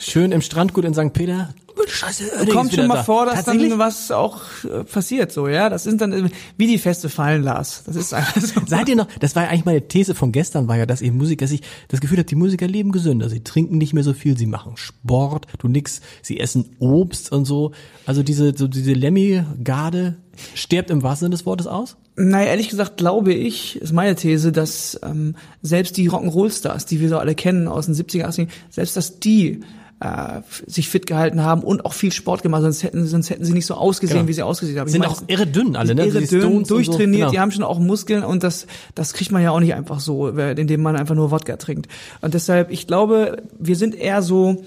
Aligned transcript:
Schön 0.00 0.32
im 0.32 0.40
Strandgut 0.40 0.84
in 0.86 0.94
St. 0.94 1.12
Peter? 1.12 1.52
Scheiße, 1.88 2.24
Oerding 2.38 2.54
Kommt 2.54 2.74
schon 2.74 2.86
mal 2.86 2.94
da. 2.96 3.02
vor, 3.04 3.26
dass 3.26 3.44
dann 3.44 3.78
was 3.78 4.10
auch 4.10 4.40
äh, 4.64 4.84
passiert, 4.84 5.32
so 5.32 5.48
ja. 5.48 5.68
Das 5.68 5.84
sind 5.84 6.00
dann 6.00 6.30
wie 6.56 6.66
die 6.66 6.78
Feste 6.78 7.08
fallen, 7.08 7.42
Lars. 7.42 7.82
Das 7.86 7.96
ist 7.96 8.12
einfach 8.14 8.40
so. 8.40 8.60
Seid 8.66 8.88
ihr 8.88 8.96
noch, 8.96 9.08
das 9.20 9.36
war 9.36 9.44
ja 9.44 9.50
eigentlich 9.50 9.64
meine 9.64 9.86
These 9.86 10.14
von 10.14 10.32
gestern, 10.32 10.68
war 10.68 10.76
ja, 10.76 10.86
dass 10.86 11.02
ihr 11.02 11.12
Musiker, 11.12 11.44
dass 11.44 11.52
ich 11.52 11.62
das 11.88 12.00
Gefühl 12.00 12.18
habe, 12.18 12.26
die 12.26 12.34
Musiker 12.36 12.66
leben 12.66 12.92
gesünder. 12.92 13.28
Sie 13.28 13.42
trinken 13.42 13.78
nicht 13.78 13.92
mehr 13.92 14.04
so 14.04 14.12
viel, 14.12 14.36
sie 14.36 14.46
machen 14.46 14.76
Sport, 14.76 15.46
du 15.58 15.68
nix, 15.68 16.00
sie 16.22 16.40
essen 16.40 16.76
Obst 16.78 17.32
und 17.32 17.44
so. 17.44 17.72
Also 18.06 18.22
diese, 18.22 18.54
so 18.56 18.68
diese 18.68 18.92
Lemmy-Garde 18.92 20.16
stirbt 20.54 20.90
im 20.90 21.02
wahrsten 21.02 21.26
Sinne 21.26 21.36
des 21.36 21.46
Wortes 21.46 21.66
aus? 21.66 21.96
Naja, 22.16 22.50
ehrlich 22.50 22.68
gesagt 22.68 22.96
glaube 22.96 23.32
ich, 23.32 23.80
ist 23.80 23.92
meine 23.92 24.14
These, 24.14 24.52
dass 24.52 24.98
ähm, 25.02 25.34
selbst 25.62 25.96
die 25.96 26.08
Rock'n'Roll-Stars, 26.08 26.86
die 26.86 27.00
wir 27.00 27.08
so 27.08 27.18
alle 27.18 27.34
kennen 27.34 27.66
aus 27.68 27.86
den 27.86 27.94
70er, 27.94 28.26
80er, 28.26 28.48
selbst 28.70 28.96
dass 28.96 29.18
die 29.18 29.60
äh, 30.00 30.40
sich 30.66 30.88
fit 30.88 31.06
gehalten 31.06 31.42
haben 31.42 31.62
und 31.62 31.84
auch 31.84 31.92
viel 31.94 32.12
Sport 32.12 32.42
gemacht, 32.42 32.62
sonst 32.62 32.82
hätten, 32.82 33.06
sonst 33.06 33.30
hätten 33.30 33.44
sie 33.44 33.52
nicht 33.52 33.66
so 33.66 33.74
ausgesehen, 33.74 34.18
Genau. 34.18 34.28
wie 34.28 34.32
sie 34.32 34.42
ausgesehen 34.42 34.78
haben. 34.78 34.86
Ich 34.88 34.92
Sind 34.92 35.02
meine, 35.02 35.12
auch 35.12 35.22
irre 35.28 35.46
dünn 35.46 35.76
alle, 35.76 35.94
ne? 35.94 36.04
irre 36.06 36.20
dünn, 36.20 36.26
Stones 36.40 36.44
und 36.56 36.66
so. 36.66 36.74
durchtrainiert, 36.74 37.20
Genau. 37.20 37.30
die 37.30 37.40
haben 37.40 37.50
schon 37.52 37.62
auch 37.62 37.78
Muskeln 37.78 38.24
und 38.24 38.42
das, 38.42 38.66
das 38.94 39.12
kriegt 39.14 39.30
man 39.32 39.42
ja 39.42 39.50
auch 39.50 39.60
nicht 39.60 39.74
einfach 39.74 40.00
so, 40.00 40.28
indem 40.28 40.82
man 40.82 40.96
einfach 40.96 41.14
nur 41.14 41.30
Wodka 41.30 41.56
trinkt. 41.56 41.88
Und 42.20 42.34
deshalb, 42.34 42.70
ich 42.70 42.86
glaube, 42.86 43.42
wir 43.58 43.76
sind 43.76 43.94
eher 43.94 44.20
so 44.22 44.64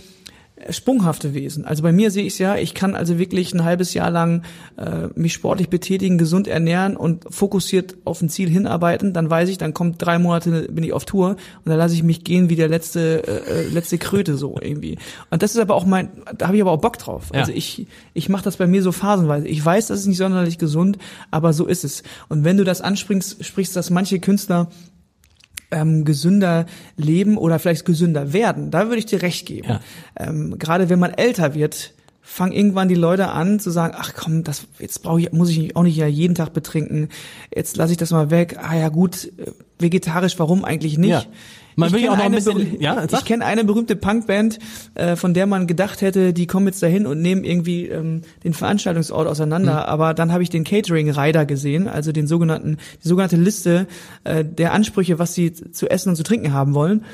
sprunghafte 0.69 1.33
Wesen. 1.33 1.65
Also 1.65 1.83
bei 1.83 1.91
mir 1.91 2.11
sehe 2.11 2.23
ich 2.23 2.33
es 2.33 2.39
ja, 2.39 2.55
ich 2.55 2.73
kann 2.73 2.95
also 2.95 3.19
wirklich 3.19 3.53
ein 3.53 3.63
halbes 3.63 3.93
Jahr 3.93 4.09
lang 4.09 4.43
äh, 4.77 5.07
mich 5.15 5.33
sportlich 5.33 5.69
betätigen, 5.69 6.17
gesund 6.17 6.47
ernähren 6.47 6.97
und 6.97 7.25
fokussiert 7.29 7.95
auf 8.05 8.21
ein 8.21 8.29
Ziel 8.29 8.49
hinarbeiten. 8.49 9.13
Dann 9.13 9.29
weiß 9.29 9.49
ich, 9.49 9.57
dann 9.57 9.73
kommt 9.73 10.01
drei 10.01 10.19
Monate, 10.19 10.67
bin 10.71 10.83
ich 10.83 10.93
auf 10.93 11.05
Tour 11.05 11.31
und 11.31 11.37
dann 11.65 11.77
lasse 11.77 11.93
ich 11.93 12.03
mich 12.03 12.23
gehen 12.23 12.49
wie 12.49 12.55
der 12.55 12.67
letzte 12.67 13.23
äh, 13.27 13.65
äh, 13.65 13.69
letzte 13.69 13.97
Kröte 13.97 14.37
so 14.37 14.57
irgendwie. 14.59 14.97
Und 15.29 15.43
das 15.43 15.51
ist 15.51 15.61
aber 15.61 15.75
auch 15.75 15.85
mein, 15.85 16.09
da 16.37 16.47
habe 16.47 16.57
ich 16.57 16.61
aber 16.61 16.71
auch 16.71 16.81
Bock 16.81 16.97
drauf. 16.97 17.29
Ja. 17.33 17.41
Also 17.41 17.51
ich 17.51 17.87
ich 18.13 18.29
mache 18.29 18.43
das 18.43 18.57
bei 18.57 18.67
mir 18.67 18.81
so 18.81 18.91
phasenweise. 18.91 19.47
Ich 19.47 19.63
weiß, 19.63 19.87
das 19.87 19.99
ist 19.99 20.07
nicht 20.07 20.17
sonderlich 20.17 20.57
gesund, 20.57 20.97
aber 21.31 21.53
so 21.53 21.65
ist 21.65 21.83
es. 21.83 22.03
Und 22.29 22.43
wenn 22.43 22.57
du 22.57 22.63
das 22.63 22.81
anspringst, 22.81 23.43
sprichst, 23.45 23.75
dass 23.75 23.89
manche 23.89 24.19
Künstler 24.19 24.69
ähm, 25.71 26.05
gesünder 26.05 26.65
leben 26.95 27.37
oder 27.37 27.59
vielleicht 27.59 27.85
gesünder 27.85 28.33
werden, 28.33 28.71
da 28.71 28.87
würde 28.87 28.99
ich 28.99 29.05
dir 29.05 29.21
recht 29.21 29.45
geben. 29.45 29.69
Ja. 29.69 29.79
Ähm, 30.17 30.57
Gerade 30.57 30.89
wenn 30.89 30.99
man 30.99 31.13
älter 31.13 31.53
wird, 31.55 31.93
fangen 32.21 32.51
irgendwann 32.51 32.89
die 32.89 32.95
Leute 32.95 33.29
an 33.29 33.59
zu 33.59 33.71
sagen, 33.71 33.95
ach 33.97 34.13
komm, 34.13 34.43
das 34.43 34.67
jetzt 34.79 35.01
brauche 35.01 35.21
ich, 35.21 35.31
muss 35.31 35.49
ich 35.49 35.75
auch 35.75 35.83
nicht 35.83 35.95
ja 35.95 36.07
jeden 36.07 36.35
Tag 36.35 36.53
betrinken. 36.53 37.09
Jetzt 37.55 37.77
lasse 37.77 37.93
ich 37.93 37.97
das 37.97 38.11
mal 38.11 38.29
weg. 38.31 38.57
Ah 38.61 38.75
ja 38.75 38.89
gut, 38.89 39.31
äh, 39.37 39.51
vegetarisch, 39.79 40.37
warum 40.37 40.65
eigentlich 40.65 40.97
nicht? 40.97 41.09
Ja. 41.09 41.23
Man 41.79 41.89
ich 41.89 41.95
will 41.95 42.01
ja 42.03 42.11
auch 42.11 42.17
noch 42.17 42.25
ein 42.25 42.31
bisschen- 42.31 42.81
ja, 42.81 43.05
ich 43.05 43.23
kenne 43.23 43.45
eine 43.45 43.63
berühmte 43.63 43.95
Punkband, 43.95 44.57
äh, 44.95 45.15
von 45.15 45.35
der 45.35 45.45
man 45.45 45.67
gedacht 45.67 46.01
hätte, 46.01 46.33
die 46.33 46.47
kommen 46.47 46.65
jetzt 46.65 46.81
dahin 46.81 47.05
und 47.05 47.21
nehmen 47.21 47.43
irgendwie 47.43 47.85
ähm, 47.87 48.23
den 48.43 48.53
Veranstaltungsort 48.53 49.27
auseinander. 49.27 49.73
Mhm. 49.73 49.77
Aber 49.89 50.13
dann 50.15 50.33
habe 50.33 50.41
ich 50.41 50.49
den 50.49 50.63
Catering 50.63 51.11
Rider 51.11 51.45
gesehen, 51.45 51.87
also 51.87 52.11
den 52.11 52.25
sogenannten, 52.25 52.77
die 53.03 53.07
sogenannte 53.07 53.37
Liste 53.37 53.85
äh, 54.23 54.43
der 54.43 54.73
Ansprüche, 54.73 55.19
was 55.19 55.35
sie 55.35 55.53
zu 55.53 55.87
essen 55.87 56.09
und 56.09 56.15
zu 56.15 56.23
trinken 56.23 56.51
haben 56.51 56.73
wollen. 56.73 57.05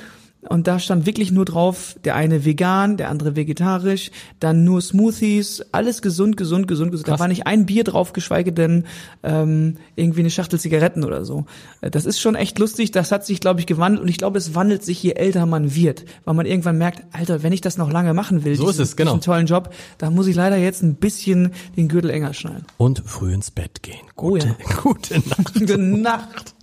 Und 0.50 0.68
da 0.68 0.80
stand 0.80 1.06
wirklich 1.06 1.32
nur 1.32 1.46
drauf, 1.46 1.96
der 2.04 2.16
eine 2.16 2.46
vegan, 2.46 2.98
der 2.98 3.10
andere 3.10 3.36
vegetarisch, 3.36 4.12
dann 4.40 4.64
nur 4.64 4.82
Smoothies, 4.82 5.64
alles 5.72 6.02
gesund, 6.02 6.38
gesund, 6.38 6.68
gesund, 6.68 6.92
gesund. 6.92 7.08
Krass. 7.08 7.18
Da 7.18 7.20
war 7.22 7.28
nicht 7.28 7.48
ein 7.48 7.66
Bier 7.66 7.84
drauf, 7.84 8.14
geschweige 8.14 8.52
denn 8.52 8.86
ähm, 9.24 9.78
irgendwie 9.96 10.20
eine 10.22 10.30
Schachtel 10.30 10.60
Zigaretten 10.60 11.04
oder 11.04 11.26
so. 11.26 11.46
Äh, 11.82 11.90
Das 11.92 12.06
ist 12.06 12.20
schon 12.20 12.36
echt 12.36 12.60
lustig, 12.60 12.92
das 12.92 13.12
hat 13.12 13.26
sich, 13.26 13.40
glaube 13.40 13.60
ich, 13.60 13.68
gewandelt 13.68 14.02
und 14.04 14.10
ich 14.10 14.18
glaube, 14.18 14.38
es 14.38 14.54
wandelt 14.56 14.84
sich, 14.84 15.02
je 15.02 15.12
älter 15.14 15.46
man 15.46 15.76
wird, 15.76 16.06
weil 16.26 16.34
man 16.34 16.46
irgendwann 16.46 16.78
merkt, 16.78 17.04
Alter, 17.14 17.44
wenn 17.44 17.54
ich 17.54 17.62
das 17.62 17.78
noch 17.78 17.92
lange 17.92 18.14
machen 18.14 18.44
will, 18.44 18.56
So 18.56 18.70
ist 18.70 18.80
es, 18.80 18.96
genau. 18.96 19.12
diesen 19.12 19.22
tollen 19.22 19.46
Job, 19.46 19.74
dann 19.98 20.14
muss 20.14 20.28
ich 20.28 20.36
leider 20.36 20.58
jetzt 20.58 20.84
ein 20.84 20.96
bisschen 20.96 21.52
den 21.78 21.88
Gürtel 21.88 22.10
enger 22.10 22.34
schnallen. 22.34 22.66
Und 22.78 23.02
früh 23.06 23.34
ins 23.34 23.52
Bett 23.52 23.82
gehen. 23.84 23.96
Oh 24.16 24.30
Gute, 24.32 24.48
ja. 24.48 24.76
gute 24.82 25.16
Nacht. 25.30 25.54
Gute 25.54 25.78
Nacht. 25.78 26.54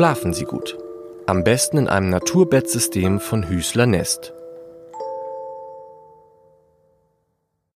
Schlafen 0.00 0.32
Sie 0.32 0.46
gut. 0.46 0.78
Am 1.26 1.44
besten 1.44 1.76
in 1.76 1.86
einem 1.86 2.08
Naturbettsystem 2.08 3.20
von 3.20 3.46
Hüßler 3.46 3.84
Nest. 3.84 4.32